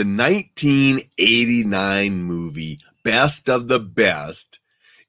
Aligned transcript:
The 0.00 0.06
1989 0.06 2.22
movie 2.22 2.78
Best 3.04 3.50
of 3.50 3.68
the 3.68 3.78
Best 3.78 4.58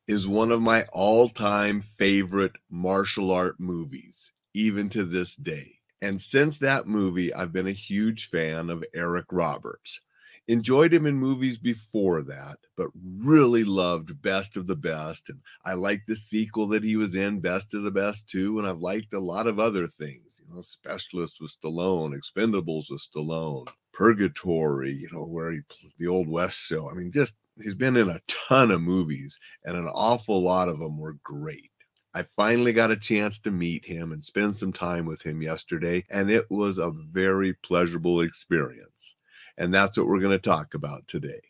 is 0.06 0.28
one 0.28 0.52
of 0.52 0.62
my 0.62 0.83
all 0.92 1.29
time 1.29 1.79
favorite 1.79 2.58
martial 2.69 3.32
art 3.32 3.58
movies, 3.58 4.33
even 4.54 4.90
to 4.90 5.06
this 5.06 5.38
day. 5.38 5.80
And 6.01 6.19
since 6.19 6.58
that 6.58 6.88
movie, 6.88 7.33
I've 7.33 7.54
been 7.54 7.67
a 7.67 7.72
huge 7.72 8.27
fan 8.27 8.70
of 8.70 8.84
Eric 8.93 9.27
Roberts. 9.32 10.02
Enjoyed 10.50 10.93
him 10.93 11.05
in 11.05 11.15
movies 11.15 11.57
before 11.57 12.21
that, 12.23 12.57
but 12.75 12.89
really 12.93 13.63
loved 13.63 14.21
Best 14.21 14.57
of 14.57 14.67
the 14.67 14.75
Best. 14.75 15.29
And 15.29 15.39
I 15.63 15.75
liked 15.75 16.07
the 16.07 16.17
sequel 16.17 16.67
that 16.67 16.83
he 16.83 16.97
was 16.97 17.15
in, 17.15 17.39
Best 17.39 17.73
of 17.73 17.83
the 17.83 17.91
Best 17.91 18.27
2. 18.27 18.59
And 18.59 18.67
I've 18.67 18.79
liked 18.79 19.13
a 19.13 19.19
lot 19.19 19.47
of 19.47 19.57
other 19.57 19.87
things, 19.87 20.41
you 20.43 20.53
know, 20.53 20.59
Specialist 20.59 21.39
with 21.39 21.55
Stallone, 21.57 22.13
Expendables 22.13 22.91
with 22.91 22.99
Stallone, 22.99 23.69
Purgatory, 23.93 24.93
you 24.93 25.09
know, 25.11 25.23
where 25.23 25.51
he 25.51 25.61
the 25.97 26.07
Old 26.07 26.27
West 26.27 26.57
show. 26.57 26.89
I 26.89 26.93
mean, 26.93 27.11
just 27.11 27.36
he's 27.61 27.75
been 27.75 27.97
in 27.97 28.09
a 28.09 28.21
ton 28.27 28.71
of 28.71 28.82
movies, 28.82 29.39
and 29.65 29.77
an 29.77 29.87
awful 29.87 30.41
lot 30.41 30.69
of 30.69 30.79
them 30.79 30.97
were 30.97 31.18
great. 31.23 31.69
I 32.13 32.26
finally 32.35 32.73
got 32.73 32.91
a 32.91 32.98
chance 32.98 33.40
to 33.40 33.52
meet 33.52 33.85
him 33.85 34.12
and 34.12 34.23
spend 34.23 34.55
some 34.55 34.73
time 34.73 35.05
with 35.05 35.22
him 35.22 35.41
yesterday, 35.41 36.04
and 36.09 36.30
it 36.30 36.49
was 36.49 36.77
a 36.77 36.91
very 36.91 37.54
pleasurable 37.54 38.22
experience. 38.22 39.16
And 39.58 39.73
that's 39.73 39.98
what 39.98 40.08
we're 40.08 40.20
going 40.20 40.32
to 40.32 40.40
talk 40.40 40.73
about 40.73 41.08
today. 41.08 41.41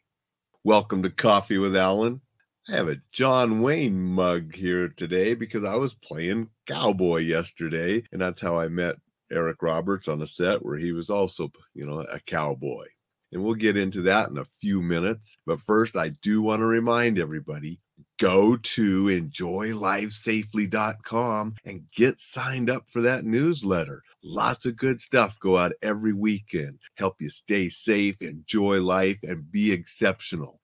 Welcome 0.63 1.01
to 1.03 1.09
Coffee 1.09 1.57
with 1.57 1.75
Alain. 1.75 2.21
I 2.69 2.73
have 2.73 2.89
a 2.89 3.01
John 3.11 3.61
Wayne 3.61 3.99
mug 3.99 4.53
here 4.53 4.89
today 4.89 5.33
because 5.33 5.63
I 5.63 5.75
was 5.75 5.95
playing 5.95 6.49
cowboy 6.67 7.21
yesterday, 7.21 8.03
and 8.11 8.21
that's 8.21 8.39
how 8.39 8.59
I 8.59 8.67
met 8.67 8.97
Eric 9.31 9.61
Roberts 9.61 10.07
on 10.07 10.21
a 10.21 10.27
set 10.27 10.63
where 10.63 10.77
he 10.77 10.91
was 10.91 11.09
also, 11.09 11.51
you 11.73 11.83
know, 11.85 11.99
a 11.99 12.19
cowboy. 12.19 12.85
And 13.31 13.43
we'll 13.43 13.55
get 13.55 13.77
into 13.77 14.01
that 14.03 14.29
in 14.29 14.37
a 14.37 14.45
few 14.59 14.81
minutes. 14.81 15.37
But 15.45 15.61
first, 15.61 15.95
I 15.95 16.09
do 16.21 16.41
want 16.41 16.59
to 16.59 16.65
remind 16.65 17.17
everybody 17.17 17.79
go 18.19 18.57
to 18.57 19.05
enjoylifesafely.com 19.05 21.55
and 21.65 21.85
get 21.95 22.19
signed 22.19 22.69
up 22.69 22.83
for 22.89 22.99
that 23.01 23.23
newsletter. 23.23 24.01
Lots 24.23 24.65
of 24.65 24.75
good 24.75 24.99
stuff 24.99 25.39
go 25.39 25.55
out 25.57 25.71
every 25.81 26.13
weekend. 26.13 26.79
Help 26.95 27.21
you 27.21 27.29
stay 27.29 27.69
safe, 27.69 28.21
enjoy 28.21 28.81
life, 28.81 29.19
and 29.23 29.49
be 29.51 29.71
exceptional. 29.71 30.59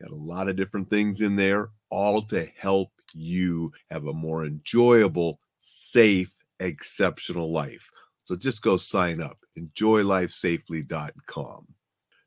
Got 0.00 0.10
a 0.10 0.14
lot 0.14 0.48
of 0.48 0.56
different 0.56 0.90
things 0.90 1.20
in 1.20 1.36
there, 1.36 1.70
all 1.90 2.22
to 2.22 2.48
help 2.56 2.90
you 3.12 3.72
have 3.90 4.06
a 4.06 4.12
more 4.12 4.44
enjoyable, 4.44 5.40
safe, 5.60 6.34
exceptional 6.60 7.52
life. 7.52 7.90
So 8.30 8.36
just 8.36 8.62
go 8.62 8.76
sign 8.76 9.20
up. 9.20 9.38
Enjoylifesafely.com. 9.58 11.66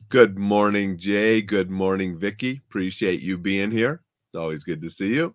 Good 0.10 0.38
morning, 0.38 0.98
Jay. 0.98 1.42
Good 1.42 1.72
morning, 1.72 2.20
Vicky. 2.20 2.62
Appreciate 2.68 3.22
you 3.22 3.38
being 3.38 3.72
here. 3.72 4.04
It's 4.28 4.38
always 4.38 4.66
good 4.66 4.82
to 4.82 4.90
see 4.90 5.14
you. 5.14 5.34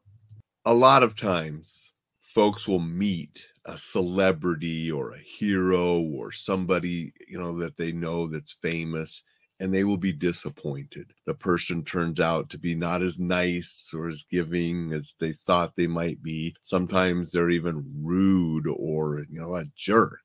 A 0.67 0.75
lot 0.75 1.03
of 1.03 1.17
times, 1.17 1.95
folks 2.21 2.69
will 2.69 2.81
meet 2.81 3.47
a 3.65 3.79
celebrity 3.79 4.93
or 4.93 5.15
a 5.15 5.19
hero 5.19 6.03
or 6.03 6.33
somebody, 6.33 7.15
you 7.27 7.39
know, 7.39 7.57
that 7.57 7.79
they 7.79 7.91
know 7.91 8.27
that's 8.27 8.59
famous 8.61 9.23
and 9.61 9.73
they 9.73 9.85
will 9.85 9.97
be 9.97 10.13
disappointed. 10.13 11.15
The 11.25 11.33
person 11.33 11.83
turns 11.83 12.21
out 12.21 12.51
to 12.51 12.59
be 12.59 12.75
not 12.75 13.01
as 13.01 13.19
nice 13.19 13.91
or 13.95 14.11
as 14.11 14.27
giving 14.31 14.93
as 14.93 15.15
they 15.19 15.33
thought 15.33 15.77
they 15.77 15.87
might 15.87 16.23
be. 16.23 16.55
Sometimes 16.61 17.31
they're 17.31 17.49
even 17.49 17.91
rude 18.03 18.67
or, 18.67 19.25
you 19.31 19.41
know, 19.41 19.55
a 19.55 19.65
jerk. 19.75 20.21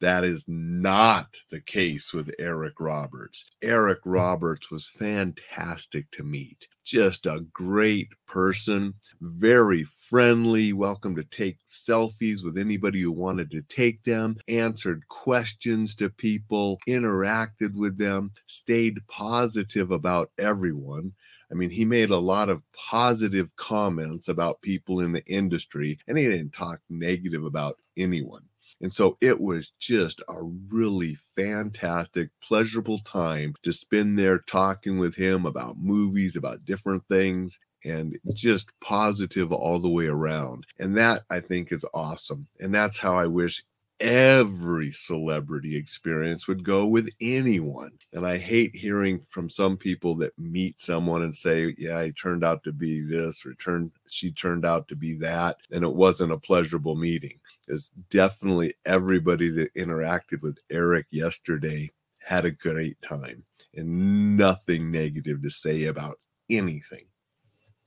That 0.00 0.22
is 0.22 0.44
not 0.46 1.40
the 1.50 1.60
case 1.60 2.12
with 2.12 2.30
Eric 2.38 2.74
Roberts. 2.78 3.44
Eric 3.62 3.98
Roberts 4.04 4.70
was 4.70 4.88
fantastic 4.88 6.08
to 6.12 6.22
meet. 6.22 6.68
Just 6.84 7.26
a 7.26 7.44
great 7.52 8.08
person, 8.24 8.94
very 9.20 9.84
friendly, 10.08 10.72
welcome 10.72 11.16
to 11.16 11.24
take 11.24 11.58
selfies 11.66 12.44
with 12.44 12.56
anybody 12.56 13.00
who 13.00 13.10
wanted 13.10 13.50
to 13.50 13.62
take 13.62 14.04
them, 14.04 14.36
answered 14.46 15.02
questions 15.08 15.96
to 15.96 16.10
people, 16.10 16.78
interacted 16.88 17.74
with 17.74 17.98
them, 17.98 18.30
stayed 18.46 19.04
positive 19.08 19.90
about 19.90 20.30
everyone. 20.38 21.12
I 21.50 21.54
mean, 21.54 21.70
he 21.70 21.84
made 21.84 22.10
a 22.10 22.16
lot 22.16 22.50
of 22.50 22.62
positive 22.72 23.48
comments 23.56 24.28
about 24.28 24.62
people 24.62 25.00
in 25.00 25.10
the 25.10 25.26
industry, 25.26 25.98
and 26.06 26.16
he 26.16 26.24
didn't 26.24 26.52
talk 26.52 26.80
negative 26.88 27.44
about 27.44 27.78
anyone. 27.96 28.47
And 28.80 28.92
so 28.92 29.16
it 29.20 29.40
was 29.40 29.72
just 29.80 30.20
a 30.28 30.42
really 30.68 31.16
fantastic, 31.36 32.30
pleasurable 32.42 33.00
time 33.00 33.54
to 33.62 33.72
spend 33.72 34.18
there 34.18 34.38
talking 34.38 34.98
with 34.98 35.16
him 35.16 35.46
about 35.46 35.78
movies, 35.78 36.36
about 36.36 36.64
different 36.64 37.02
things, 37.08 37.58
and 37.84 38.18
just 38.34 38.70
positive 38.80 39.52
all 39.52 39.80
the 39.80 39.88
way 39.88 40.06
around. 40.06 40.66
And 40.78 40.96
that 40.96 41.22
I 41.30 41.40
think 41.40 41.72
is 41.72 41.84
awesome. 41.94 42.46
And 42.60 42.74
that's 42.74 42.98
how 42.98 43.14
I 43.14 43.26
wish 43.26 43.62
every 44.00 44.92
celebrity 44.92 45.76
experience 45.76 46.46
would 46.46 46.64
go 46.64 46.86
with 46.86 47.08
anyone. 47.20 47.92
And 48.12 48.26
I 48.26 48.38
hate 48.38 48.74
hearing 48.74 49.26
from 49.30 49.50
some 49.50 49.76
people 49.76 50.14
that 50.16 50.38
meet 50.38 50.80
someone 50.80 51.22
and 51.22 51.34
say, 51.34 51.74
Yeah, 51.78 52.04
he 52.04 52.12
turned 52.12 52.44
out 52.44 52.62
to 52.64 52.72
be 52.72 53.00
this 53.00 53.44
or 53.44 53.54
turned 53.54 53.90
she 54.08 54.32
turned 54.32 54.64
out 54.64 54.88
to 54.88 54.96
be 54.96 55.14
that. 55.14 55.56
And 55.70 55.84
it 55.84 55.94
wasn't 55.94 56.32
a 56.32 56.38
pleasurable 56.38 56.96
meeting 56.96 57.40
is 57.68 57.90
definitely 58.10 58.74
everybody 58.86 59.50
that 59.50 59.74
interacted 59.74 60.42
with 60.42 60.58
Eric 60.70 61.06
yesterday 61.10 61.90
had 62.20 62.44
a 62.44 62.50
great 62.50 63.00
time 63.02 63.44
and 63.74 64.36
nothing 64.36 64.90
negative 64.90 65.42
to 65.42 65.50
say 65.50 65.84
about 65.84 66.18
anything. 66.50 67.04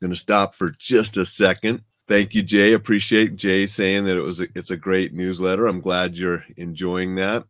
To 0.01 0.15
stop 0.15 0.55
for 0.55 0.71
just 0.71 1.15
a 1.17 1.25
second. 1.25 1.83
Thank 2.11 2.35
you, 2.35 2.43
Jay. 2.43 2.73
Appreciate 2.73 3.37
Jay 3.37 3.65
saying 3.65 4.03
that 4.03 4.17
it 4.17 4.21
was 4.21 4.41
a, 4.41 4.47
it's 4.53 4.71
a 4.71 4.75
great 4.75 5.13
newsletter. 5.13 5.65
I'm 5.65 5.79
glad 5.79 6.17
you're 6.17 6.43
enjoying 6.57 7.15
that. 7.15 7.45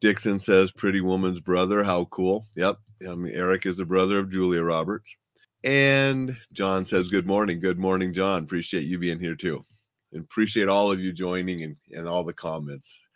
Dixon 0.00 0.40
says, 0.40 0.72
"Pretty 0.72 1.00
Woman's 1.00 1.38
brother." 1.38 1.84
How 1.84 2.06
cool! 2.06 2.44
Yep, 2.56 2.78
I 3.08 3.14
mean, 3.14 3.32
Eric 3.32 3.66
is 3.66 3.76
the 3.76 3.84
brother 3.84 4.18
of 4.18 4.28
Julia 4.28 4.62
Roberts. 4.62 5.14
And 5.62 6.36
John 6.52 6.84
says, 6.84 7.08
"Good 7.08 7.28
morning, 7.28 7.60
good 7.60 7.78
morning, 7.78 8.12
John. 8.12 8.42
Appreciate 8.42 8.82
you 8.82 8.98
being 8.98 9.20
here 9.20 9.36
too." 9.36 9.64
and 10.12 10.24
appreciate 10.24 10.68
all 10.68 10.90
of 10.90 10.98
you 10.98 11.12
joining 11.12 11.62
and, 11.62 11.76
and 11.92 12.08
all 12.08 12.24
the 12.24 12.34
comments 12.34 13.06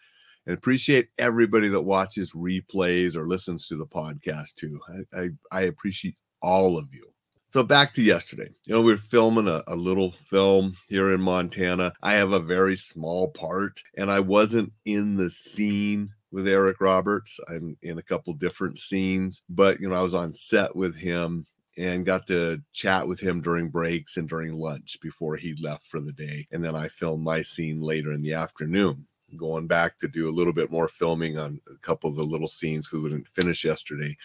and 0.46 0.56
appreciate 0.56 1.08
everybody 1.18 1.66
that 1.66 1.80
watches 1.80 2.34
replays 2.34 3.16
or 3.16 3.26
listens 3.26 3.66
to 3.66 3.76
the 3.76 3.86
podcast 3.86 4.54
too. 4.54 4.78
I, 4.88 5.20
I, 5.20 5.28
I 5.50 5.62
appreciate 5.62 6.16
all 6.40 6.78
of 6.78 6.86
you. 6.94 7.13
So 7.54 7.62
back 7.62 7.94
to 7.94 8.02
yesterday. 8.02 8.48
You 8.66 8.74
know, 8.74 8.82
we 8.82 8.94
are 8.94 8.98
filming 8.98 9.46
a, 9.46 9.62
a, 9.68 9.76
little 9.76 10.10
film 10.28 10.76
here 10.88 11.14
in 11.14 11.20
Montana. 11.20 11.92
I 12.02 12.14
have 12.14 12.32
a 12.32 12.40
very 12.40 12.74
small 12.76 13.28
part, 13.28 13.80
and 13.96 14.10
I 14.10 14.18
wasn't 14.18 14.72
in 14.86 15.16
the 15.16 15.30
scene 15.30 16.10
with 16.32 16.48
Eric 16.48 16.80
Roberts. 16.80 17.38
I'm 17.48 17.76
in 17.82 17.98
a 17.98 18.02
couple 18.02 18.32
different 18.32 18.80
scenes, 18.80 19.40
but 19.48 19.78
you 19.78 19.88
know, 19.88 19.94
I 19.94 20.02
was 20.02 20.16
on 20.16 20.32
set 20.34 20.74
with 20.74 20.96
him 20.96 21.46
and 21.78 22.04
got 22.04 22.26
to 22.26 22.60
chat 22.72 23.06
with 23.06 23.20
him 23.20 23.40
during 23.40 23.68
breaks 23.68 24.16
and 24.16 24.28
during 24.28 24.52
lunch 24.54 24.98
before 25.00 25.36
he 25.36 25.54
left 25.62 25.86
for 25.86 26.00
the 26.00 26.12
day. 26.12 26.48
And 26.50 26.64
then 26.64 26.74
I 26.74 26.88
filmed 26.88 27.22
my 27.22 27.40
scene 27.40 27.80
later 27.80 28.10
in 28.10 28.22
the 28.22 28.32
afternoon, 28.32 29.06
going 29.36 29.68
back 29.68 30.00
to 30.00 30.08
do 30.08 30.28
a 30.28 30.34
little 30.34 30.52
bit 30.52 30.72
more 30.72 30.88
filming 30.88 31.38
on 31.38 31.60
a 31.72 31.78
couple 31.82 32.10
of 32.10 32.16
the 32.16 32.24
little 32.24 32.48
scenes 32.48 32.88
because 32.88 33.04
we 33.04 33.10
didn't 33.10 33.28
finish 33.28 33.64
yesterday 33.64 34.16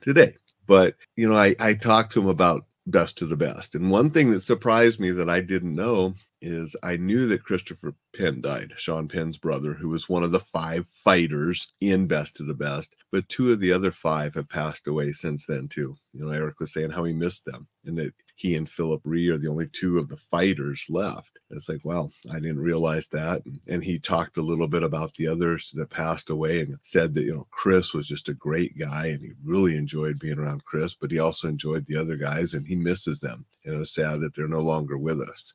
today. 0.00 0.36
But, 0.66 0.96
you 1.16 1.28
know, 1.28 1.36
I, 1.36 1.54
I 1.60 1.74
talked 1.74 2.12
to 2.12 2.20
him 2.20 2.28
about 2.28 2.64
best 2.90 3.22
of 3.22 3.28
the 3.28 3.36
best. 3.36 3.74
And 3.74 3.90
one 3.90 4.10
thing 4.10 4.30
that 4.30 4.42
surprised 4.42 5.00
me 5.00 5.10
that 5.12 5.30
I 5.30 5.40
didn't 5.40 5.74
know 5.74 6.14
is 6.40 6.76
I 6.82 6.96
knew 6.96 7.26
that 7.28 7.44
Christopher 7.44 7.94
Penn 8.14 8.40
died, 8.40 8.72
Sean 8.76 9.08
Penn's 9.08 9.38
brother, 9.38 9.74
who 9.74 9.88
was 9.88 10.08
one 10.08 10.22
of 10.22 10.30
the 10.30 10.40
five 10.40 10.86
fighters 11.04 11.66
in 11.80 12.06
Best 12.06 12.40
of 12.40 12.46
the 12.46 12.54
Best. 12.54 12.94
But 13.10 13.28
two 13.28 13.52
of 13.52 13.60
the 13.60 13.72
other 13.72 13.90
five 13.90 14.34
have 14.34 14.48
passed 14.48 14.86
away 14.86 15.12
since 15.12 15.46
then, 15.46 15.68
too. 15.68 15.96
You 16.12 16.24
know, 16.24 16.30
Eric 16.30 16.60
was 16.60 16.72
saying 16.72 16.90
how 16.90 17.04
he 17.04 17.12
missed 17.12 17.44
them 17.44 17.66
and 17.84 17.98
that 17.98 18.14
he 18.38 18.54
and 18.54 18.70
Phillip 18.70 19.00
Rhee 19.02 19.30
are 19.30 19.36
the 19.36 19.48
only 19.48 19.66
two 19.66 19.98
of 19.98 20.08
the 20.08 20.16
fighters 20.30 20.86
left. 20.88 21.40
It's 21.50 21.68
like, 21.68 21.80
well, 21.82 22.12
I 22.30 22.34
didn't 22.34 22.60
realize 22.60 23.08
that. 23.08 23.42
And 23.66 23.82
he 23.82 23.98
talked 23.98 24.36
a 24.36 24.42
little 24.42 24.68
bit 24.68 24.84
about 24.84 25.12
the 25.14 25.26
others 25.26 25.72
that 25.74 25.90
passed 25.90 26.30
away 26.30 26.60
and 26.60 26.78
said 26.84 27.14
that, 27.14 27.24
you 27.24 27.34
know, 27.34 27.48
Chris 27.50 27.92
was 27.92 28.06
just 28.06 28.28
a 28.28 28.34
great 28.34 28.78
guy 28.78 29.06
and 29.06 29.20
he 29.20 29.32
really 29.44 29.76
enjoyed 29.76 30.20
being 30.20 30.38
around 30.38 30.64
Chris, 30.64 30.94
but 30.94 31.10
he 31.10 31.18
also 31.18 31.48
enjoyed 31.48 31.84
the 31.86 31.96
other 31.96 32.14
guys 32.14 32.54
and 32.54 32.64
he 32.64 32.76
misses 32.76 33.18
them. 33.18 33.44
And 33.64 33.74
it 33.74 33.78
was 33.78 33.92
sad 33.92 34.20
that 34.20 34.36
they're 34.36 34.46
no 34.46 34.60
longer 34.60 34.96
with 34.96 35.20
us 35.20 35.52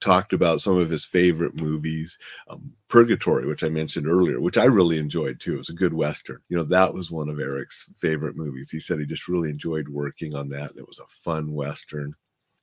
talked 0.00 0.32
about 0.32 0.62
some 0.62 0.78
of 0.78 0.88
his 0.88 1.04
favorite 1.04 1.60
movies 1.60 2.16
um, 2.48 2.72
purgatory 2.88 3.46
which 3.46 3.64
i 3.64 3.68
mentioned 3.68 4.06
earlier 4.06 4.40
which 4.40 4.56
i 4.56 4.64
really 4.64 4.96
enjoyed 4.96 5.40
too 5.40 5.54
it 5.54 5.58
was 5.58 5.70
a 5.70 5.74
good 5.74 5.92
western 5.92 6.38
you 6.48 6.56
know 6.56 6.62
that 6.62 6.94
was 6.94 7.10
one 7.10 7.28
of 7.28 7.40
eric's 7.40 7.88
favorite 8.00 8.36
movies 8.36 8.70
he 8.70 8.78
said 8.78 8.98
he 8.98 9.04
just 9.04 9.28
really 9.28 9.50
enjoyed 9.50 9.88
working 9.88 10.34
on 10.34 10.48
that 10.48 10.70
it 10.76 10.86
was 10.86 11.00
a 11.00 11.22
fun 11.24 11.52
western 11.52 12.14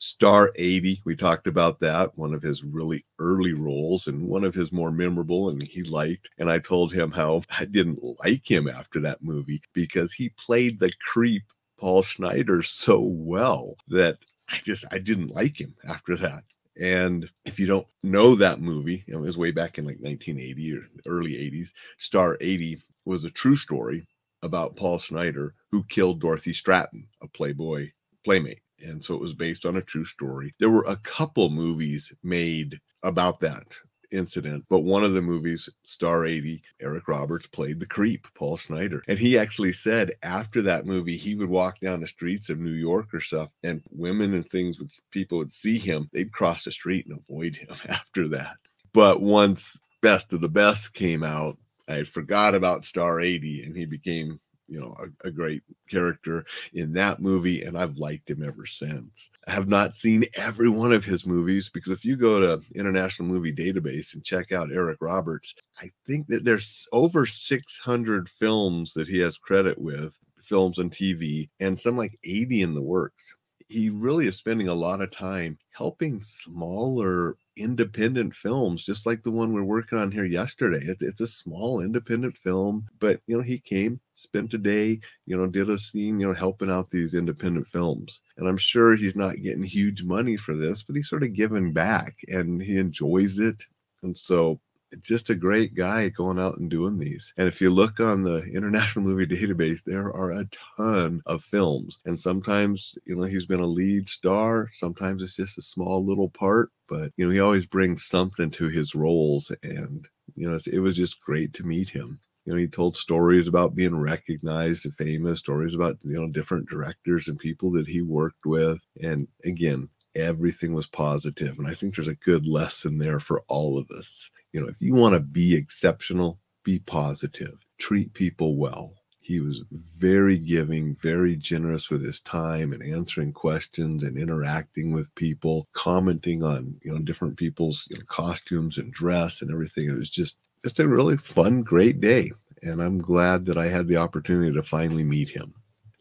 Star 0.02 0.54
80, 0.56 1.02
we 1.04 1.14
talked 1.14 1.46
about 1.46 1.82
that, 1.82 2.18
one 2.18 2.34
of 2.34 2.42
his 2.42 2.64
really 2.64 3.04
early 3.20 3.52
roles 3.52 4.08
and 4.08 4.26
one 4.26 4.46
of 4.46 4.56
his 4.56 4.72
more 4.72 4.92
memorable, 4.92 5.50
and 5.50 5.62
he 5.62 5.84
liked. 5.84 6.30
And 6.38 6.50
I 6.50 6.60
told 6.60 6.94
him 6.94 7.12
how 7.12 7.42
I 7.50 7.66
didn't 7.66 8.02
like 8.24 8.50
him 8.50 8.70
after 8.70 9.02
that 9.02 9.22
movie 9.22 9.62
because 9.74 10.14
he 10.14 10.30
played 10.30 10.80
the 10.80 10.92
creep 11.02 11.44
Paul 11.78 12.02
Schneider 12.02 12.64
so 12.64 13.02
well 13.02 13.76
that 13.90 14.20
I 14.48 14.58
just 14.64 14.86
I 14.90 15.00
didn't 15.00 15.36
like 15.36 15.60
him 15.60 15.76
after 15.86 16.16
that. 16.16 16.44
And 16.80 17.30
if 17.44 17.60
you 17.60 17.68
don't 17.68 17.88
know 18.02 18.36
that 18.36 18.62
movie, 18.62 19.04
it 19.06 19.18
was 19.18 19.38
way 19.38 19.52
back 19.52 19.78
in 19.78 19.86
like 19.86 20.00
1980 20.00 20.78
or 20.78 20.88
early 21.08 21.34
80s. 21.34 21.74
Star 21.98 22.38
80 22.40 22.82
was 23.04 23.26
a 23.26 23.30
true 23.30 23.58
story 23.58 24.08
about 24.44 24.78
Paul 24.78 24.98
Schneider 24.98 25.56
who 25.72 25.84
killed 25.90 26.22
Dorothy 26.22 26.54
Stratten, 26.54 27.06
a 27.22 27.28
Playboy 27.28 27.92
playmate. 28.24 28.62
And 28.82 29.04
so 29.04 29.14
it 29.16 29.22
was 29.22 29.34
based 29.34 29.66
on 29.66 29.78
a 29.78 29.82
true 29.82 30.06
story. 30.06 30.54
There 30.60 30.70
were 30.70 30.86
a 30.88 30.98
couple 30.98 31.50
movies 31.50 32.14
made 32.24 32.80
about 33.04 33.40
that 33.42 33.76
incident, 34.12 34.66
but 34.70 34.80
one 34.80 35.04
of 35.04 35.14
the 35.14 35.22
movies, 35.22 35.70
Star 35.84 36.26
80, 36.26 36.62
Eric 36.82 37.08
Roberts 37.08 37.48
played 37.48 37.80
the 37.80 37.86
creep, 37.86 38.28
Paul 38.34 38.58
Schneider. 38.58 39.04
And 39.08 39.20
he 39.20 39.38
actually 39.38 39.74
said 39.74 40.12
after 40.24 40.62
that 40.64 40.86
movie, 40.86 41.18
he 41.18 41.36
would 41.36 41.50
walk 41.50 41.80
down 41.80 42.02
the 42.02 42.08
streets 42.08 42.50
of 42.50 42.60
New 42.60 42.72
York 42.72 43.14
or 43.14 43.20
stuff, 43.20 43.50
and 43.64 43.82
women 43.92 44.34
and 44.34 44.50
things 44.50 44.80
would 44.80 44.90
people 45.12 45.38
would 45.38 45.54
see 45.54 45.78
him, 45.78 46.10
they'd 46.14 46.32
cross 46.32 46.64
the 46.64 46.72
street 46.72 47.06
and 47.08 47.20
avoid 47.20 47.56
him 47.56 47.76
after 47.90 48.28
that. 48.30 48.58
But 48.94 49.22
once 49.22 49.80
Best 50.02 50.34
of 50.34 50.42
the 50.42 50.50
Best 50.50 50.94
came 50.94 51.24
out, 51.24 51.58
I 51.88 52.04
forgot 52.04 52.56
about 52.56 52.86
Star 52.86 53.20
80 53.20 53.64
and 53.64 53.76
he 53.76 53.86
became 53.86 54.40
you 54.70 54.80
know 54.80 54.96
a, 55.00 55.28
a, 55.28 55.32
great 55.32 55.64
character 55.90 56.46
in 56.74 56.94
that 56.94 57.20
movie 57.20 57.64
and 57.64 57.78
i've 57.78 57.98
liked 57.98 58.30
him 58.30 58.44
ever 58.44 58.66
since. 58.66 59.30
I 59.48 59.52
have 59.52 59.68
not 59.68 59.96
seen 59.96 60.26
every 60.36 60.70
one 60.70 60.94
of 60.94 61.06
his 61.06 61.26
movies 61.26 61.70
because 61.70 61.92
if 61.92 62.06
you 62.06 62.16
go 62.16 62.40
to 62.40 62.62
international 62.76 63.28
movie 63.28 63.54
database 63.54 64.14
and 64.14 64.24
check 64.24 64.52
out 64.52 64.72
eric 64.72 64.98
roberts 65.02 65.54
i 65.82 65.90
think 66.08 66.28
that 66.28 66.46
there's 66.46 66.88
over 66.92 67.26
600 67.26 68.30
films 68.30 68.94
that 68.94 69.08
he 69.08 69.20
has 69.20 69.38
credit 69.38 69.78
with 69.78 70.18
films 70.50 70.80
and 70.80 70.92
tv 70.92 71.48
and 71.60 71.80
some 71.80 71.96
like 71.96 72.18
80 72.24 72.64
in 72.64 72.74
the 72.74 72.82
works. 72.82 73.36
He 73.68 73.92
really 73.92 74.26
is 74.26 74.36
spending 74.36 74.68
a 74.68 74.74
lot 74.74 75.00
of 75.00 75.12
time 75.12 75.60
helping 75.72 76.20
smaller 76.20 77.38
independent 77.60 78.36
films, 78.36 78.84
just 78.84 79.06
like 79.06 79.24
the 79.24 79.32
one 79.32 79.54
we're 79.54 79.64
working 79.64 79.98
on 79.98 80.12
here 80.12 80.26
yesterday. 80.26 80.80
It's, 80.82 81.04
it's 81.04 81.22
a 81.22 81.28
small 81.28 81.82
independent 81.82 82.38
film, 82.38 82.88
but 83.00 83.22
you 83.28 83.38
know, 83.38 83.44
he 83.44 83.60
came, 83.60 84.00
spent 84.14 84.54
a 84.54 84.58
day, 84.58 85.00
you 85.26 85.38
know, 85.38 85.48
did 85.48 85.70
a 85.70 85.78
scene, 85.78 86.20
you 86.20 86.28
know, 86.28 86.34
helping 86.34 86.72
out 86.72 86.90
these 86.90 87.14
independent 87.14 87.68
films. 87.68 88.22
And 88.38 88.48
I'm 88.48 88.58
sure 88.58 88.96
he's 88.96 89.16
not 89.16 89.42
getting 89.42 89.64
huge 89.64 90.04
money 90.04 90.38
for 90.38 90.56
this, 90.56 90.84
but 90.84 90.96
he's 90.96 91.10
sort 91.10 91.24
of 91.24 91.34
giving 91.34 91.74
back 91.74 92.16
and 92.28 92.62
he 92.62 92.78
enjoys 92.78 93.40
it. 93.40 93.64
And 94.02 94.18
so 94.18 94.60
just 95.02 95.30
a 95.30 95.36
great 95.36 95.76
guy 95.76 96.10
going 96.10 96.40
out 96.40 96.58
and 96.58 96.70
doing 96.70 96.98
these. 96.98 97.34
And 97.38 97.48
if 97.48 97.62
you 97.62 97.70
look 97.70 98.00
on 98.00 98.24
the 98.24 98.44
International 98.44 99.06
Movie 99.06 99.28
Database, 99.28 99.84
there 99.84 100.12
are 100.14 100.32
a 100.32 100.48
ton 100.78 101.22
of 101.26 101.44
films. 101.44 102.00
And 102.06 102.20
sometimes, 102.20 102.98
you 103.06 103.16
know, 103.16 103.24
he's 103.24 103.46
been 103.46 103.60
a 103.60 103.66
lead 103.66 104.10
star, 104.10 104.70
sometimes 104.74 105.24
it's 105.24 105.36
just 105.36 105.58
a 105.58 105.62
small 105.62 106.04
little 106.06 106.30
part, 106.30 106.72
but, 106.88 107.12
you 107.18 107.26
know, 107.26 107.32
he 107.32 107.40
always 107.40 107.66
brings 107.66 108.06
something 108.06 108.50
to 108.52 108.70
his 108.70 108.96
roles. 108.96 109.52
And, 109.64 110.08
you 110.36 110.50
know, 110.50 110.60
it 110.72 110.80
was 110.80 110.96
just 110.96 111.22
great 111.22 111.54
to 111.56 111.64
meet 111.64 111.90
him. 111.90 112.20
You 112.46 112.54
know, 112.54 112.60
he 112.60 112.68
told 112.68 112.98
stories 112.98 113.48
about 113.48 113.76
being 113.76 113.96
recognized 113.96 114.86
and 114.86 114.96
famous, 114.96 115.40
stories 115.40 115.76
about, 115.76 115.98
you 116.04 116.20
know, 116.20 116.28
different 116.30 116.70
directors 116.70 117.28
and 117.28 117.38
people 117.38 117.70
that 117.72 117.88
he 117.88 118.02
worked 118.02 118.46
with. 118.46 118.80
And 119.04 119.28
again, 119.46 119.90
everything 120.16 120.74
was 120.74 120.88
positive. 120.88 121.60
And 121.60 121.68
I 121.68 121.76
think 121.76 121.96
there's 121.96 122.08
a 122.08 122.16
good 122.16 122.48
lesson 122.48 122.98
there 122.98 123.20
for 123.20 123.44
all 123.48 123.78
of 123.78 123.92
us 123.92 124.32
you 124.52 124.62
know, 124.62 124.68
if 124.68 124.82
you 124.82 124.94
want 124.94 125.14
to 125.14 125.20
be 125.20 125.56
exceptional, 125.56 126.40
be 126.64 126.80
positive, 126.80 127.58
treat 127.78 128.14
people 128.14 128.56
well. 128.56 128.94
He 129.20 129.40
was 129.40 129.64
very 129.98 130.40
giving, 130.40 130.96
very 130.96 131.36
generous 131.36 131.92
with 131.92 132.04
his 132.04 132.20
time 132.22 132.74
and 132.74 132.82
answering 132.82 133.32
questions 133.32 134.02
and 134.02 134.18
interacting 134.18 134.92
with 134.92 135.14
people, 135.14 135.68
commenting 135.74 136.42
on, 136.42 136.76
you 136.84 136.92
know, 136.92 137.00
different 137.00 137.38
people's 137.38 137.88
you 137.92 137.98
know, 137.98 138.06
costumes 138.08 138.80
and 138.80 138.92
dress 138.92 139.44
and 139.44 139.52
everything. 139.52 139.88
It 139.88 139.98
was 139.98 140.10
just 140.10 140.38
just 140.64 140.80
a 140.80 140.88
really 140.88 141.16
fun, 141.18 141.62
great 141.62 142.02
day. 142.02 142.32
And 142.64 142.82
I'm 142.82 142.98
glad 142.98 143.46
that 143.46 143.58
I 143.58 143.68
had 143.68 143.88
the 143.88 143.98
opportunity 143.98 144.52
to 144.54 144.64
finally 144.64 145.04
meet 145.04 145.30
him. 145.30 145.54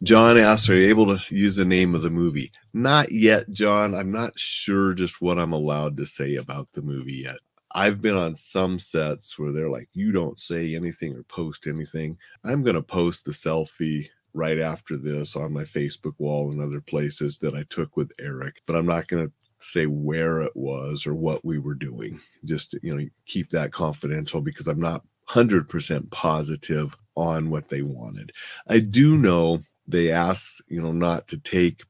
John 0.02 0.38
asks, 0.38 0.68
Are 0.68 0.76
you 0.76 0.88
able 0.88 1.16
to 1.16 1.34
use 1.34 1.56
the 1.56 1.64
name 1.64 1.94
of 1.94 2.02
the 2.02 2.10
movie? 2.10 2.50
Not 2.72 3.12
yet, 3.12 3.50
John. 3.50 3.94
I'm 3.94 4.12
not 4.12 4.38
sure 4.38 4.94
just 4.94 5.20
what 5.20 5.38
I'm 5.38 5.52
allowed 5.52 5.96
to 5.98 6.06
say 6.06 6.36
about 6.36 6.68
the 6.72 6.82
movie 6.82 7.22
yet. 7.24 7.38
I've 7.72 8.00
been 8.00 8.16
on 8.16 8.36
some 8.36 8.78
sets 8.78 9.38
where 9.38 9.52
they're 9.52 9.68
like, 9.68 9.88
you 9.92 10.12
don't 10.12 10.38
say 10.38 10.74
anything 10.74 11.14
or 11.14 11.22
post 11.24 11.66
anything. 11.66 12.16
I'm 12.44 12.62
going 12.62 12.76
to 12.76 12.82
post 12.82 13.24
the 13.24 13.32
selfie 13.32 14.08
right 14.34 14.58
after 14.58 14.96
this 14.96 15.36
on 15.36 15.52
my 15.52 15.64
Facebook 15.64 16.14
wall 16.18 16.50
and 16.50 16.62
other 16.62 16.80
places 16.80 17.38
that 17.38 17.54
I 17.54 17.64
took 17.70 17.96
with 17.96 18.12
Eric, 18.20 18.62
but 18.66 18.76
I'm 18.76 18.86
not 18.86 19.08
going 19.08 19.26
to 19.26 19.32
say 19.60 19.86
where 19.86 20.42
it 20.42 20.54
was 20.54 21.06
or 21.06 21.14
what 21.14 21.44
we 21.44 21.58
were 21.58 21.74
doing. 21.74 22.20
Just, 22.44 22.74
you 22.82 22.94
know, 22.94 23.06
keep 23.26 23.50
that 23.50 23.72
confidential 23.72 24.40
because 24.40 24.68
I'm 24.68 24.80
not 24.80 25.04
100% 25.28 26.10
positive 26.10 26.96
on 27.16 27.50
what 27.50 27.68
they 27.68 27.82
wanted. 27.82 28.32
I 28.68 28.78
do 28.78 29.18
know 29.18 29.60
they 29.86 30.10
asked, 30.10 30.62
you 30.68 30.80
know, 30.80 30.92
not 30.92 31.26
to 31.28 31.38
take 31.38 31.82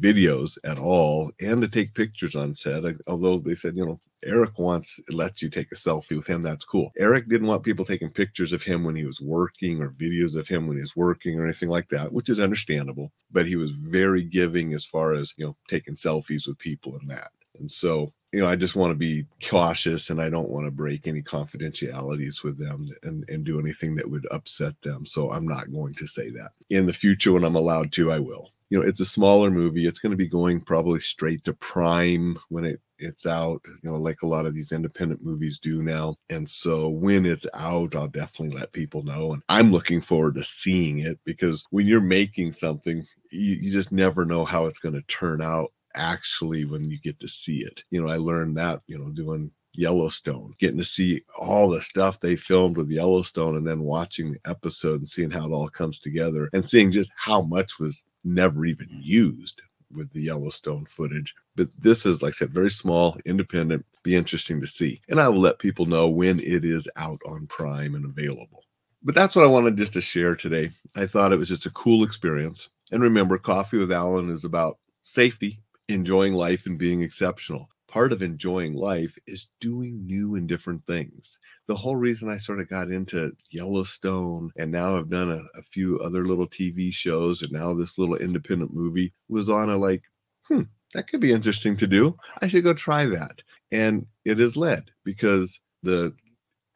videos 0.00 0.58
at 0.64 0.78
all 0.78 1.30
and 1.40 1.62
to 1.62 1.68
take 1.68 1.94
pictures 1.94 2.34
on 2.34 2.52
set 2.52 2.82
although 3.06 3.38
they 3.38 3.54
said 3.54 3.76
you 3.76 3.86
know 3.86 4.00
Eric 4.24 4.58
wants 4.58 4.98
it 4.98 5.14
lets 5.14 5.42
you 5.42 5.48
take 5.48 5.72
a 5.72 5.76
selfie 5.76 6.16
with 6.16 6.26
him. 6.26 6.42
That's 6.42 6.64
cool. 6.64 6.92
Eric 6.98 7.28
didn't 7.28 7.46
want 7.46 7.62
people 7.62 7.84
taking 7.84 8.10
pictures 8.10 8.52
of 8.52 8.62
him 8.62 8.84
when 8.84 8.96
he 8.96 9.04
was 9.04 9.20
working 9.20 9.80
or 9.80 9.90
videos 9.90 10.36
of 10.36 10.48
him 10.48 10.66
when 10.66 10.76
he 10.76 10.82
was 10.82 10.96
working 10.96 11.38
or 11.38 11.44
anything 11.44 11.68
like 11.68 11.88
that, 11.90 12.12
which 12.12 12.28
is 12.28 12.40
understandable. 12.40 13.12
But 13.30 13.46
he 13.46 13.56
was 13.56 13.70
very 13.70 14.24
giving 14.24 14.74
as 14.74 14.84
far 14.84 15.14
as 15.14 15.34
you 15.36 15.46
know 15.46 15.56
taking 15.68 15.94
selfies 15.94 16.46
with 16.46 16.58
people 16.58 16.96
and 16.96 17.08
that. 17.10 17.30
And 17.58 17.70
so 17.70 18.12
you 18.32 18.40
know, 18.40 18.46
I 18.46 18.56
just 18.56 18.76
want 18.76 18.92
to 18.92 18.96
be 18.96 19.26
cautious 19.44 20.10
and 20.10 20.20
I 20.20 20.30
don't 20.30 20.50
want 20.50 20.66
to 20.66 20.70
break 20.70 21.06
any 21.06 21.20
confidentialities 21.20 22.44
with 22.44 22.58
them 22.58 22.88
and, 23.02 23.24
and 23.28 23.44
do 23.44 23.58
anything 23.58 23.96
that 23.96 24.08
would 24.08 24.26
upset 24.30 24.80
them. 24.82 25.04
So 25.04 25.30
I'm 25.30 25.48
not 25.48 25.72
going 25.72 25.94
to 25.94 26.06
say 26.06 26.30
that. 26.30 26.52
In 26.70 26.86
the 26.86 26.92
future, 26.92 27.32
when 27.32 27.44
I'm 27.44 27.56
allowed 27.56 27.92
to, 27.92 28.12
I 28.12 28.20
will. 28.20 28.52
You 28.68 28.78
know, 28.78 28.86
it's 28.86 29.00
a 29.00 29.04
smaller 29.04 29.50
movie. 29.50 29.86
It's 29.86 29.98
going 29.98 30.12
to 30.12 30.16
be 30.16 30.28
going 30.28 30.60
probably 30.60 31.00
straight 31.00 31.44
to 31.44 31.54
Prime 31.54 32.38
when 32.50 32.64
it 32.64 32.80
it's 33.00 33.26
out, 33.26 33.60
you 33.82 33.90
know, 33.90 33.96
like 33.96 34.22
a 34.22 34.26
lot 34.26 34.46
of 34.46 34.54
these 34.54 34.72
independent 34.72 35.24
movies 35.24 35.58
do 35.58 35.82
now. 35.82 36.16
And 36.28 36.48
so 36.48 36.88
when 36.88 37.26
it's 37.26 37.46
out, 37.54 37.94
I'll 37.96 38.08
definitely 38.08 38.56
let 38.56 38.72
people 38.72 39.02
know. 39.02 39.32
And 39.32 39.42
I'm 39.48 39.72
looking 39.72 40.00
forward 40.00 40.34
to 40.36 40.44
seeing 40.44 41.00
it 41.00 41.18
because 41.24 41.64
when 41.70 41.86
you're 41.86 42.00
making 42.00 42.52
something, 42.52 43.04
you, 43.30 43.56
you 43.56 43.72
just 43.72 43.92
never 43.92 44.24
know 44.24 44.44
how 44.44 44.66
it's 44.66 44.78
going 44.78 44.94
to 44.94 45.02
turn 45.02 45.42
out 45.42 45.72
actually 45.94 46.64
when 46.64 46.90
you 46.90 46.98
get 47.00 47.18
to 47.20 47.28
see 47.28 47.58
it. 47.58 47.82
You 47.90 48.02
know, 48.02 48.08
I 48.10 48.16
learned 48.16 48.56
that, 48.56 48.82
you 48.86 48.98
know, 48.98 49.10
doing 49.10 49.50
Yellowstone, 49.72 50.54
getting 50.58 50.78
to 50.78 50.84
see 50.84 51.22
all 51.38 51.70
the 51.70 51.82
stuff 51.82 52.20
they 52.20 52.36
filmed 52.36 52.76
with 52.76 52.90
Yellowstone 52.90 53.56
and 53.56 53.66
then 53.66 53.80
watching 53.80 54.32
the 54.32 54.50
episode 54.50 55.00
and 55.00 55.08
seeing 55.08 55.30
how 55.30 55.46
it 55.46 55.52
all 55.52 55.68
comes 55.68 55.98
together 55.98 56.50
and 56.52 56.68
seeing 56.68 56.90
just 56.90 57.10
how 57.16 57.40
much 57.42 57.78
was 57.78 58.04
never 58.24 58.66
even 58.66 58.88
used 58.90 59.62
with 59.94 60.10
the 60.12 60.22
Yellowstone 60.22 60.86
footage. 60.86 61.34
But 61.56 61.68
this 61.78 62.06
is, 62.06 62.22
like 62.22 62.30
I 62.30 62.32
said, 62.32 62.52
very 62.52 62.70
small, 62.70 63.16
independent, 63.24 63.84
be 64.02 64.16
interesting 64.16 64.60
to 64.60 64.66
see. 64.66 65.00
And 65.08 65.20
I 65.20 65.28
will 65.28 65.40
let 65.40 65.58
people 65.58 65.86
know 65.86 66.08
when 66.08 66.40
it 66.40 66.64
is 66.64 66.88
out 66.96 67.20
on 67.26 67.46
Prime 67.46 67.94
and 67.94 68.04
available. 68.04 68.64
But 69.02 69.14
that's 69.14 69.34
what 69.34 69.44
I 69.44 69.48
wanted 69.48 69.76
just 69.76 69.94
to 69.94 70.00
share 70.00 70.36
today. 70.36 70.70
I 70.94 71.06
thought 71.06 71.32
it 71.32 71.38
was 71.38 71.48
just 71.48 71.66
a 71.66 71.70
cool 71.70 72.04
experience. 72.04 72.68
And 72.92 73.02
remember, 73.02 73.38
Coffee 73.38 73.78
with 73.78 73.92
Alain 73.92 74.30
is 74.30 74.44
about 74.44 74.78
safety, 75.02 75.60
enjoying 75.88 76.34
life, 76.34 76.66
and 76.66 76.78
being 76.78 77.02
exceptional 77.02 77.68
part 77.90 78.12
of 78.12 78.22
enjoying 78.22 78.74
life 78.74 79.18
is 79.26 79.48
doing 79.60 80.06
new 80.06 80.36
and 80.36 80.48
different 80.48 80.86
things. 80.86 81.38
The 81.66 81.74
whole 81.74 81.96
reason 81.96 82.30
I 82.30 82.36
sort 82.36 82.60
of 82.60 82.68
got 82.68 82.90
into 82.90 83.32
Yellowstone 83.50 84.52
and 84.56 84.70
now 84.70 84.96
I've 84.96 85.10
done 85.10 85.32
a, 85.32 85.42
a, 85.58 85.62
few 85.62 85.98
other 85.98 86.24
little 86.24 86.46
TV 86.46 86.94
shows 86.94 87.42
and 87.42 87.50
now 87.50 87.74
this 87.74 87.98
little 87.98 88.14
independent 88.14 88.72
movie 88.72 89.12
was 89.28 89.50
on 89.50 89.68
a 89.68 89.76
like, 89.76 90.04
hmm, 90.46 90.62
that 90.94 91.08
could 91.08 91.20
be 91.20 91.32
interesting 91.32 91.76
to 91.78 91.88
do. 91.88 92.16
I 92.40 92.46
should 92.46 92.62
go 92.62 92.74
try 92.74 93.06
that. 93.06 93.42
And 93.72 94.06
it 94.24 94.38
has 94.38 94.56
led 94.56 94.92
because 95.04 95.60
the 95.82 96.14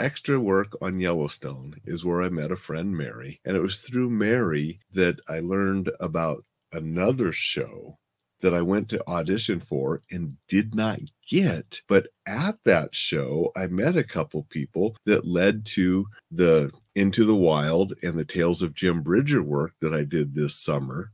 extra 0.00 0.40
work 0.40 0.76
on 0.82 0.98
Yellowstone 0.98 1.74
is 1.84 2.04
where 2.04 2.22
I 2.22 2.28
met 2.28 2.50
a 2.50 2.56
friend, 2.56 2.96
Mary. 2.96 3.40
And 3.44 3.56
it 3.56 3.60
was 3.60 3.80
through 3.80 4.10
Mary 4.10 4.80
that 4.92 5.20
I 5.28 5.38
learned 5.38 5.92
about 6.00 6.44
another 6.72 7.32
show 7.32 7.98
that 8.44 8.54
I 8.54 8.60
went 8.62 8.88
to 8.90 9.08
audition 9.08 9.58
for 9.58 10.02
and 10.10 10.36
did 10.48 10.74
not 10.74 11.00
get. 11.28 11.80
But 11.88 12.08
at 12.26 12.58
that 12.66 12.94
show, 12.94 13.50
I 13.56 13.66
met 13.68 13.96
a 13.96 14.04
couple 14.04 14.44
people 14.50 14.96
that 15.06 15.26
led 15.26 15.64
to 15.66 16.06
the 16.30 16.70
Into 16.94 17.24
the 17.24 17.34
Wild 17.34 17.94
and 18.02 18.18
the 18.18 18.24
Tales 18.24 18.60
of 18.62 18.74
Jim 18.74 19.02
Bridger 19.02 19.42
work 19.42 19.72
that 19.80 19.94
I 19.94 20.04
did 20.04 20.34
this 20.34 20.54
summer. 20.54 21.10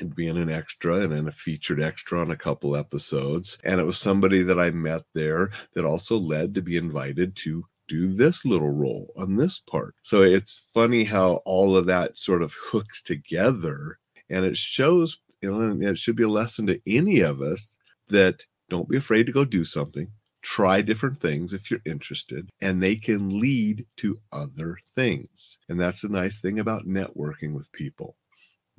and 0.00 0.14
being 0.14 0.36
an 0.36 0.50
extra 0.50 0.96
and 1.00 1.12
then 1.12 1.28
a 1.28 1.32
featured 1.32 1.82
extra 1.82 2.20
on 2.20 2.30
a 2.30 2.36
couple 2.36 2.76
episodes. 2.76 3.58
And 3.64 3.80
it 3.80 3.84
was 3.84 3.98
somebody 3.98 4.42
that 4.42 4.58
I 4.58 4.70
met 4.70 5.02
there 5.14 5.50
that 5.74 5.84
also 5.84 6.16
led 6.18 6.54
to 6.54 6.62
be 6.62 6.76
invited 6.76 7.36
to 7.36 7.64
do 7.88 8.12
this 8.12 8.44
little 8.44 8.70
role 8.70 9.12
on 9.16 9.36
this 9.36 9.60
part. 9.60 9.94
So 10.02 10.22
it's 10.22 10.66
funny 10.72 11.04
how 11.04 11.40
all 11.44 11.76
of 11.76 11.86
that 11.86 12.16
sort 12.18 12.42
of 12.42 12.54
hooks 12.58 13.02
together 13.02 13.98
and 14.30 14.44
it 14.44 14.56
shows, 14.56 15.18
you 15.42 15.50
know, 15.50 15.90
it 15.90 15.98
should 15.98 16.16
be 16.16 16.22
a 16.22 16.28
lesson 16.28 16.66
to 16.68 16.80
any 16.86 17.20
of 17.20 17.42
us 17.42 17.78
that 18.08 18.46
don't 18.68 18.88
be 18.88 18.96
afraid 18.96 19.26
to 19.26 19.32
go 19.32 19.44
do 19.44 19.64
something. 19.64 20.08
Try 20.40 20.82
different 20.82 21.20
things 21.20 21.52
if 21.52 21.70
you're 21.70 21.80
interested, 21.84 22.48
and 22.60 22.82
they 22.82 22.96
can 22.96 23.40
lead 23.40 23.86
to 23.98 24.18
other 24.32 24.78
things. 24.94 25.58
And 25.68 25.80
that's 25.80 26.02
the 26.02 26.08
nice 26.08 26.40
thing 26.40 26.58
about 26.58 26.86
networking 26.86 27.52
with 27.52 27.70
people. 27.72 28.16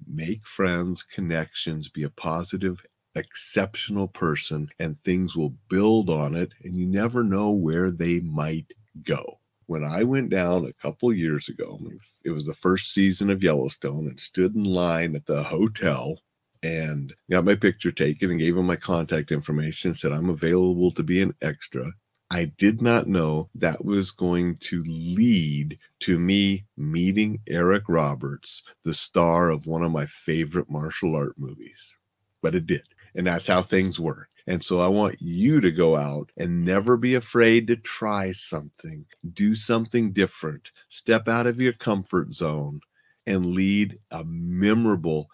Make 0.07 0.45
friends, 0.45 1.03
connections, 1.03 1.87
be 1.87 2.03
a 2.03 2.09
positive 2.09 2.83
exceptional 3.15 4.07
person 4.07 4.67
and 4.79 5.01
things 5.03 5.35
will 5.35 5.53
build 5.69 6.09
on 6.09 6.35
it 6.35 6.51
and 6.63 6.75
you 6.75 6.85
never 6.85 7.23
know 7.23 7.51
where 7.51 7.91
they 7.91 8.19
might 8.21 8.73
go. 9.03 9.39
When 9.67 9.83
I 9.83 10.03
went 10.03 10.29
down 10.29 10.65
a 10.65 10.73
couple 10.73 11.13
years 11.13 11.47
ago, 11.47 11.79
it 12.23 12.31
was 12.31 12.45
the 12.45 12.55
first 12.55 12.93
season 12.93 13.29
of 13.29 13.43
Yellowstone 13.43 14.07
and 14.07 14.19
stood 14.19 14.55
in 14.55 14.63
line 14.63 15.15
at 15.15 15.25
the 15.25 15.43
hotel 15.43 16.17
and 16.63 17.13
got 17.29 17.45
my 17.45 17.55
picture 17.55 17.91
taken 17.91 18.31
and 18.31 18.39
gave 18.39 18.57
him 18.57 18.65
my 18.65 18.77
contact 18.77 19.31
information, 19.31 19.93
said 19.93 20.11
I'm 20.11 20.29
available 20.29 20.89
to 20.91 21.03
be 21.03 21.21
an 21.21 21.35
extra. 21.41 21.85
I 22.31 22.45
did 22.45 22.81
not 22.81 23.07
know 23.07 23.49
that 23.53 23.85
was 23.85 24.09
going 24.09 24.55
to 24.61 24.81
lead 24.87 25.77
to 25.99 26.17
me 26.17 26.65
meeting 26.77 27.39
Eric 27.47 27.83
Roberts, 27.87 28.63
the 28.83 28.93
star 28.93 29.51
of 29.51 29.67
one 29.67 29.83
of 29.83 29.91
my 29.91 30.07
favorite 30.07 30.69
martial 30.69 31.15
art 31.15 31.35
movies. 31.37 31.95
But 32.41 32.55
it 32.55 32.65
did. 32.65 32.87
And 33.13 33.27
that's 33.27 33.47
how 33.47 33.61
things 33.61 33.99
work. 33.99 34.29
And 34.47 34.63
so 34.63 34.79
I 34.79 34.87
want 34.87 35.21
you 35.21 35.61
to 35.61 35.71
go 35.71 35.95
out 35.95 36.31
and 36.37 36.65
never 36.65 36.97
be 36.97 37.15
afraid 37.15 37.67
to 37.67 37.75
try 37.75 38.31
something, 38.31 39.05
do 39.33 39.53
something 39.53 40.11
different, 40.11 40.71
step 40.89 41.27
out 41.27 41.45
of 41.45 41.61
your 41.61 41.73
comfort 41.73 42.33
zone 42.33 42.81
and 43.25 43.45
lead 43.45 43.99
a 44.11 44.23
memorable, 44.25 45.29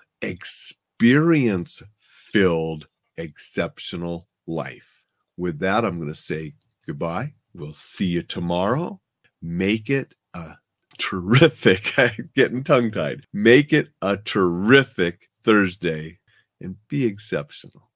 experience 0.99 1.81
filled, 1.97 2.89
exceptional 3.15 4.27
life. 4.45 5.01
With 5.37 5.59
that, 5.59 5.85
I'm 5.85 5.95
going 5.95 6.09
to 6.09 6.15
say 6.15 6.55
goodbye. 6.85 7.35
We'll 7.53 7.73
see 7.73 8.07
you 8.07 8.21
tomorrow. 8.21 8.99
Make 9.41 9.89
it 9.89 10.13
a 10.33 10.55
terrific, 10.97 11.93
getting 12.35 12.65
tongue 12.65 12.91
tied. 12.91 13.25
Make 13.31 13.71
it 13.71 13.87
a 14.01 14.17
terrific 14.17 15.29
Thursday 15.41 16.19
and 16.59 16.75
be 16.89 17.05
exceptional. 17.05 17.88